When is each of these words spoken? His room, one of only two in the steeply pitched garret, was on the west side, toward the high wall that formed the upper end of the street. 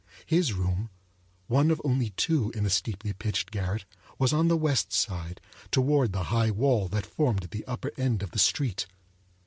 His 0.25 0.53
room, 0.53 0.89
one 1.45 1.69
of 1.69 1.79
only 1.85 2.09
two 2.09 2.49
in 2.55 2.63
the 2.63 2.71
steeply 2.71 3.13
pitched 3.13 3.51
garret, 3.51 3.85
was 4.17 4.33
on 4.33 4.47
the 4.47 4.57
west 4.57 4.91
side, 4.91 5.39
toward 5.69 6.11
the 6.11 6.23
high 6.33 6.49
wall 6.49 6.87
that 6.87 7.05
formed 7.05 7.49
the 7.51 7.63
upper 7.65 7.91
end 7.99 8.23
of 8.23 8.31
the 8.31 8.39
street. 8.39 8.87